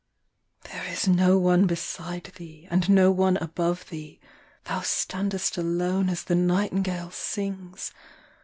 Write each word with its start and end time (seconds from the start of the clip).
There 0.61 0.83
is 0.85 1.03
do 1.03 1.37
one 1.37 1.67
beside 1.67 2.23
thea 2.33 2.67
and 2.71 2.89
no 2.89 3.11
one 3.11 3.37
above 3.37 3.87
thee, 3.91 4.19
Thou 4.63 4.79
standest 4.81 5.59
alone 5.59 6.09
as 6.09 6.23
the 6.23 6.33
nightingale 6.33 7.11
sings 7.11 7.93